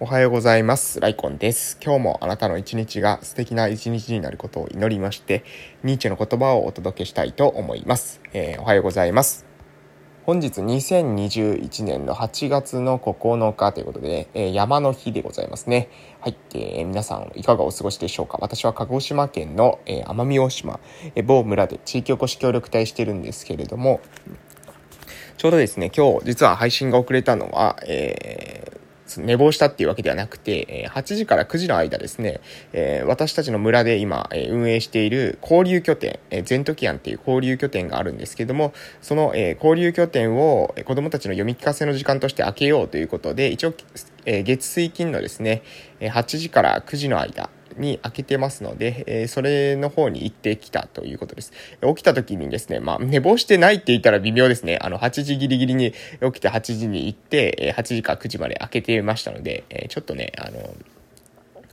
[0.00, 0.98] おはようございます。
[0.98, 1.78] ライコンです。
[1.80, 5.44] 今日もあなたの一日が素敵な一日になることを祈りまして、
[5.84, 8.20] ニーチェの言葉をお届けしたいと思います。
[8.32, 9.46] えー、おはようございます。
[10.26, 15.88] 本日2021年の8月の9日ということで、えー、山の日でございますね。
[16.20, 18.38] はい、えー、皆さんいかがお過ごしでしょうか？
[18.40, 20.80] 私は鹿児島県の、えー、奄美大島、
[21.14, 24.00] え某村で地域おこし協力隊してるんですけれども、
[25.36, 28.83] ちょうどですね、今日実は配信が遅れたのは、えー
[29.20, 32.40] 寝坊したっていうわけではなくて、8時から9時の間ですね、
[33.06, 43.74] 私たちの村で今運営している交流拠点、ゼントキアンっていう交流拠点があるんですけども、その交流拠点を子供たちの読み聞かせの時間として開けようということで、一応、
[44.24, 45.62] 月水金のですね、
[46.00, 51.52] 8時から9時の間、に開けてますので、えー、それの方に行ってきたということです。
[51.82, 54.78] 起きた時にですね、まあ、寝坊してないって言ったら微妙ですね。
[54.80, 60.74] あの、8時ギリギリに起きて8時に行って、8時か9時まで開けてましたので、え、ちょっとね、あの、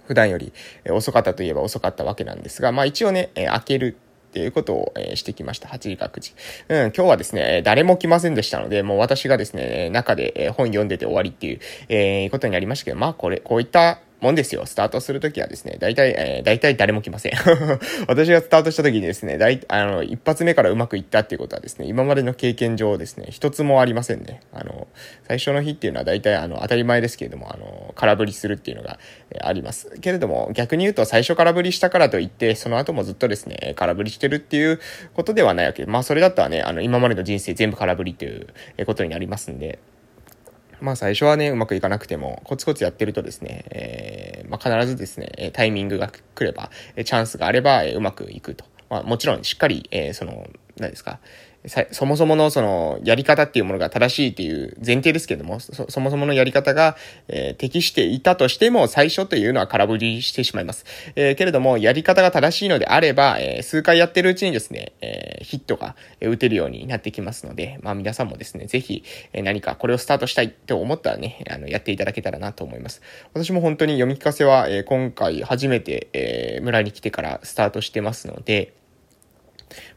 [0.07, 0.51] 普段より
[0.89, 3.97] 遅かったといえば遅かったわけなんですが、まあ一応ね、開ける
[4.29, 5.67] っていうことを、えしてきました。
[5.67, 6.33] 8時か9時。
[6.69, 11.59] うん、今日はですね、誰も来ませんでしたので、もう私がですね、中で本読んでて終わりっていう、
[11.89, 14.67] え、ことになりましたけど、まあこれ、こういったもんですよ。
[14.67, 17.33] スタートするときはですね、大体、えー、大体誰も来ません。
[18.07, 24.41] 私がスタートしたときにですね、大、あの、一発目からうまくいったっていうことはですね、今までの経験上ですね、一つもありませんね。
[24.53, 24.87] あの、
[25.27, 28.99] 最初の日っていうのは大体、あの、当たり前ですけれども、あの、空振りするっていうのが、
[29.31, 29.89] えー、あります。
[30.01, 34.79] けれども、逆に言うと最初空振りしたからといって、その後もずっとですね、空振りしてるっていう
[35.15, 39.79] ことではないわけで、まあ、それだったらね、あの、今までの人生全部空振りっていうことになりますんで、
[40.81, 48.65] まあ最初はね、うまくいかなくても、コツコツやってるとですね、えー、まあ必ずですね、タイミングが来れば、チャンスがあれば、うまくいくと。
[48.89, 51.19] まあもちろんしっかり、えー、その、何ですか、
[51.67, 60.85] そもそものそのやり方っていうものが正しいっていう前提ですけども、そそもそものやり方が、えー、適していたとしても最初というのは空振りしてしまいます。
[61.15, 69.03] えー、けれども、やり方が正しいのであれば、えー、数回やってるうちにですね、えヒットが打てるようになってきますので、まあ皆さんもですね、ぜひ、
[69.33, 73.01] え何かこれをスタートしたいと思ったらね、あの、やっていただけたらなと思います。
[73.33, 78.73] 私も本当に読み聞かせは、え今回初めて、え村に来てからスタートしてますので、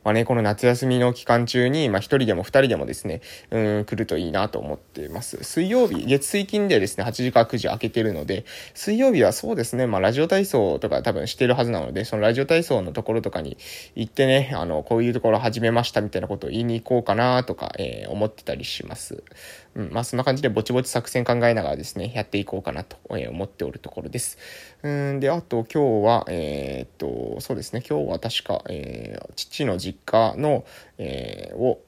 [0.04, 5.42] まあね、この夏休みの期間中に、まあ一人でも二人でもですね、うん、来るといいなと思っています。
[5.42, 8.44] 水曜日、月水金でですね、8時か9時開けてるので、
[8.75, 13.56] 水曜日はそうですね、まあラジオ体操とか多分してるはずなので、そのラジオ体操のところとかに
[13.97, 19.22] 行ってね、あの、こういうところ始めましたみたいなことを言いに行こうかなとか、えー、思ってたりします。
[19.75, 24.38] うん、まあそんな感じでぼちぼち作戦考えながらですね、やっていこうかなと思っておるところです。
[24.82, 30.65] うんで、あと今日は、えー、っと、そうですね、今日は確か、えー、父の実実家の、
[30.99, 31.81] えー、を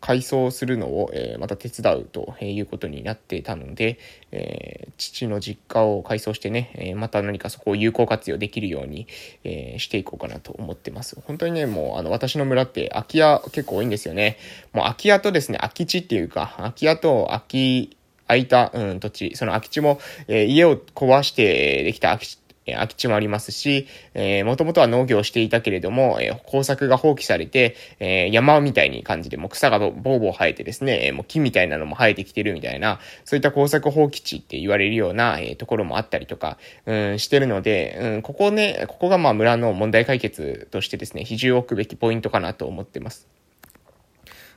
[0.00, 3.98] 改装するのを、えー、また手伝うということになってたので、
[4.30, 9.08] えー、父の実家を改装してね、えー、また何かそこを有効活用できるように、
[9.44, 11.20] えしていこうかなと思ってます。
[11.26, 14.38] 本当にね、もうあの私の村って空き家結構多いんですよね。
[14.72, 17.96] もう空き家とですね、空き地っていうか、空き家と空き
[18.28, 43.28] 空いた、うん、土地、その空き地も、えー、家を壊してできた空き地え空き地もありますし、えー、もともとは農業をしていたけれども、えー、工作が放棄されて、えー、山みたいに感じで、もう草がボーボー生えてですねえ、もう木みたいなのも生えてきてるみたいな、そういった工作放棄地って言われるような、えー、ところもあったりとか、うん、してるので、うん、ここね、ここがまあ村の問題解決としてですね、比重を置くべきポイントかなと思ってます。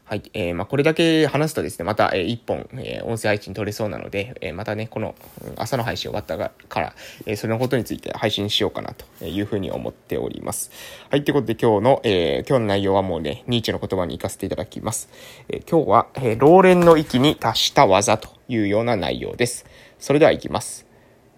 [0.07, 0.23] はい。
[0.35, 5.15] えー、まあ、これだけ話すとですね、また、えー、一本、えー、音声配信取れそうなので、えー、またね、この、
[5.55, 6.93] 朝の配信終わったから、
[7.25, 10.69] えー、そのことについて配信しようかなというふうに思っております。
[11.09, 11.23] はい。
[11.23, 15.09] ということで今日の、えー、今日の内容はもうね、ニーチェの言葉に行かせていただきます。
[15.49, 19.65] えー、今日は、えー、老練の域に達した技というような内容です。
[19.97, 20.85] それでは行きます。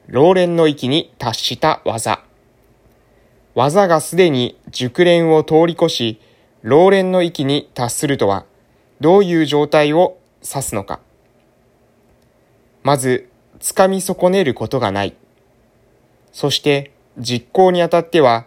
[0.07, 2.21] 老練の域に達した技。
[3.55, 6.21] 技がすでに熟練を通り越し、
[6.63, 8.45] 老練の域に達するとは、
[8.99, 10.99] どういう状態を指すのか。
[12.83, 15.15] まず、掴み損ねることがない。
[16.31, 18.45] そして、実行にあたっては、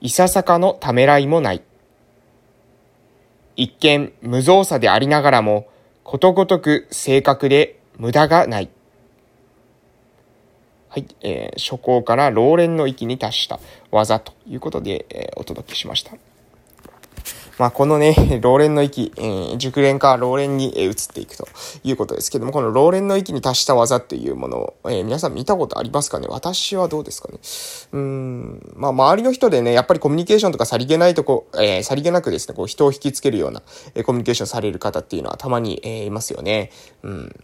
[0.00, 1.62] いささかのためらいもない。
[3.56, 5.68] 一見無造作でありながらも、
[6.04, 8.70] ことごとく正確で無駄がない。
[10.88, 13.60] はい、えー、初行から老練の域に達した
[13.90, 16.12] 技ということで、えー、お届けしました。
[17.58, 21.46] まあ、このね、 老練の域、えー、熟練か老練に、え移っていくと
[21.84, 26.26] いうことですけども、この老練の域に達した技っていうものを、えー、皆さん見たことありますかね？
[26.28, 27.38] 私はどうですかね？
[27.92, 33.62] うん、まあ、周りの人でね、やっぱりコミュニケーションとかさりげないとこ、えー、さりげなくですね、こう人を引きつけるような、
[33.94, 36.70] えコミュニケーションされる方っていうのはたまに、えいますよね。
[37.02, 37.36] うん。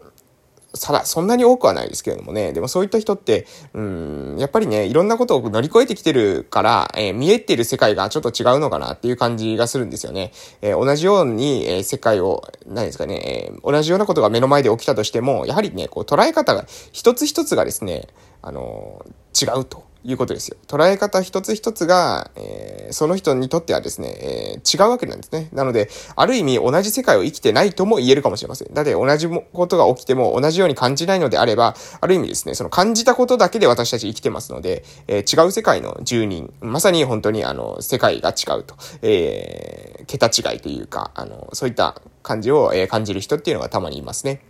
[0.78, 2.52] さだ、そんなに多くはないですけれどもね。
[2.52, 10.32] でもそういった人って、うん、やっぱりね、いろんなことを乗り越えてきてるから、えー、見えてる世界がちょっと違うのかなっていう感じがするんですよね。
[10.62, 18.06] えー、同じように、えー、世界を、何ですかね、え、同じようなことが目の前で起きたとしても、やはりね、こう捉え方が、一つ一つがですね、
[18.40, 19.04] あの
[19.40, 19.87] 違うと。
[20.04, 20.56] いうことですよ。
[20.66, 25.48] 捉え方一つ一つが、えー、その人にとってはですね、えー、違うわけなんですね。
[25.52, 28.72] なので、ある意味同じ世界を生きてないとも言えるかもしれません。
[28.72, 44.40] だって同じことが起きても同じように感じないのであれば、ある意味ですね、その感じたことだけで私たち生きてますので、えー、違う世界の住人、まさに本当にあの、世界が違うと、えー、桁違いというか、あの、そういった感じを、え、感じる人っていうのがたまにいますね。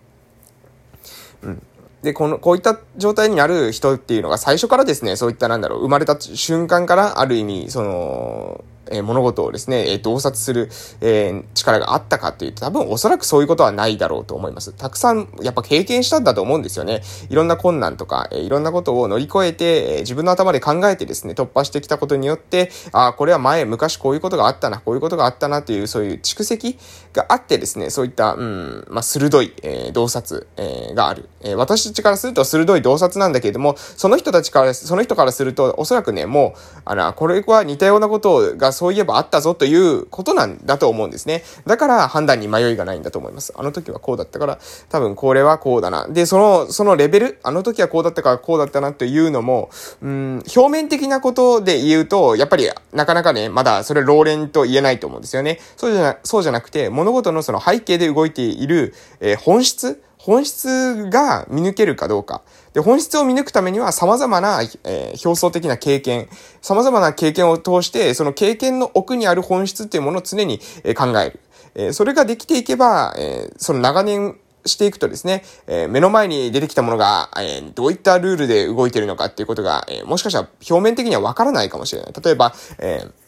[1.42, 1.62] うん。
[2.02, 10.69] で、この、こういった状態になる人っていうのが最初からですね、そういったなんだろう、生まれた瞬間からある意味、その、えー、物事をですね、えー、洞察する、
[11.00, 14.73] えー、力があったかっていうと、多分おそらくそういうことはないだろうと思います。
[14.73, 17.02] たくさん、やっぱ経験したんだと思うんですよね。
[17.29, 26.79] いろんな困難とか、えー、いろんなことを乗り越えて、えー、自分の頭で考えてですね、突破してきたことによって、ああ、これは前、昔こういうことがあったな、こういうことがあったなっていう、そういう蓄積
[27.12, 31.29] があってですね、そういった、うん、まあ、鋭い、えー、洞察、えー、がある。
[31.40, 41.42] えー、私たちからすると鋭い洞察なんだけれども、その人たちから、その人からすると、おそらくね、もう、あの、これは似たようなことがそういえばあったぞということなんだと思うんですね。
[41.66, 43.52] だから判断に迷いがないんだと思います。
[43.56, 46.06] あの時はこうだったから、多分これはこうだな。
[46.06, 49.69] で、その、そのレベル、あの時はこうだったからこうだったなというのも、
[50.00, 55.58] うん、表面的なことで言うと、やっぱりなかなかね、まだそれ老練と言えないと思うんですよね。
[55.76, 62.42] そうじゃな、そうじゃなくて、物事のその背景で動いている、えー、本質本質が見抜けるかどうか。
[62.75, 66.28] で、本質を見抜くためには様々な、えー、表層的な経験、
[66.60, 71.40] 様々な経験を通して、その経験の奥にある本質っていうものを常に、えー、考える。
[71.75, 74.36] えー、それができていけば、え、その長年
[74.66, 82.12] していくとですね、え、目の前に出てきたものが、え、どういったルールで動いているのかっていうことが、え、もしかしたら表面的にはわからないかもしれない。
[82.22, 83.27] 例えば、えー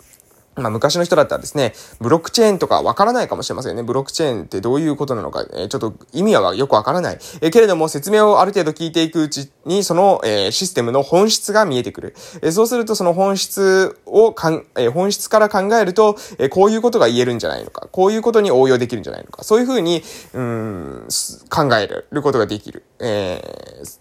[0.57, 3.83] まあ、昔の人だったらですね、ブロックチェーンとかわからないかもしれませんね。
[3.83, 7.19] ブロックチェーンってどういうことなのか、えー、ちょっと意味はよくわからない。
[7.41, 12.15] えー、けれども、説明をある程度聞いていくうちに、その、えー、システムの本質が見えてくる。
[12.43, 17.89] えそうすると、その本質をかん、え本質から考えると、えこういうことが言えるんじゃないのか。
[17.93, 19.45] こういうことに応用できるんじゃないのか。
[19.45, 20.03] そういうふうに、
[20.35, 21.09] うん、
[21.49, 22.83] 考えることができる。
[22.99, 23.43] え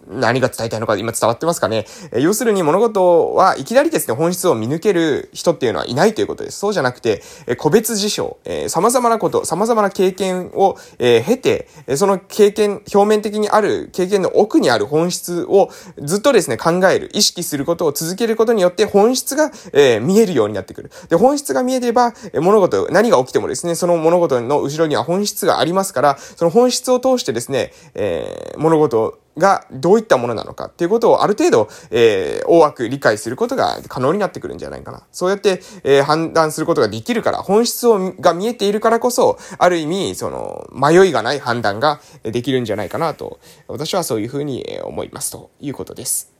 [0.07, 1.86] 何が伝えたいのか今伝わってますかね。
[2.12, 6.59] え要するに物事はいきなりですね、本質を見抜ける人っていうのはいないということです。
[6.59, 15.69] そうじゃなくて、え個別事象、えー、様々なこと、様々な経験を、えー、経て、えその経験、表面的にある経験の奥にある本質を
[16.01, 20.91] ずっとですね、考える、意識することを続けることによって本質が、えー、見えるようになってくる。
[21.09, 35.07] で、本質が見えれば、え物事、何が起きてもですね、その物事の後ろには本質がありますから、その本質を通してですね、え物事をがどういったものなのかっていうことをある程度、えー、大枠理解することが可能になってくるんじゃないかな。
[35.12, 46.38] そうやって、えー、判断することができるから、本質をが見えているからこそ、ある意味、その、迷いがない判断ができるんじゃないかなと、私はそういうふうに思いますということです。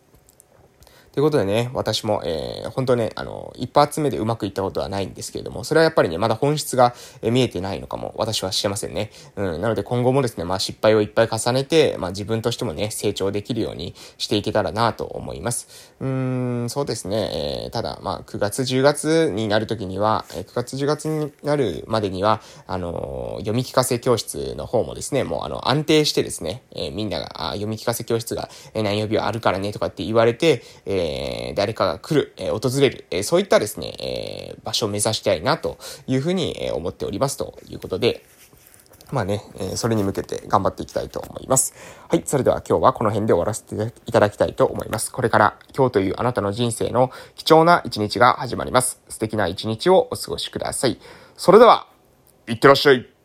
[1.12, 9.10] ということでね、私も、えー、本当ね、あの、一発目でうまくいったことはないんですけれども、それはやっぱりね、まだ本質が、見えてないのかも、私はしてませんね。
[9.36, 15.96] うん、なので今後もですね、まあ失敗をいっぱい重ねて、まあ自分としてもね、成長できるようにしていけたらなと思います。
[16.00, 35.78] うーん、そうですね、えー、ただ、まあ9月、10月になるときには、えー、9月、10月になるまでには、あのー、読み聞かせ教室の方もですね、もうあの、安定してですね、えー、みんなが、あ読み聞かせ教室が、何曜日はあるからねとかって言われて、えーえー、誰かが来る、えー、訪れる、えー、そういったですね、え、場所を目指したいなと
[36.08, 38.24] いうふうに、え、思っておりますということで、
[39.12, 41.74] まあね、え、それに向けて頑張っていきたいと思います。
[42.08, 42.22] はい。
[42.26, 45.12] それでは今日はこの辺で終わらせていただきたいと思います。
[45.12, 49.02] これから今日というあなたの人生の貴重な一日が始まります。
[49.10, 51.00] 素敵な一日をお過ごしください。
[51.36, 51.88] それでは、
[52.48, 53.19] いってらっしゃい。